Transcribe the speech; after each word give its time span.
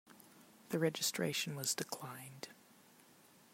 The 0.69 0.79
registration 0.79 1.55
was 1.55 1.75
declined. 1.75 2.47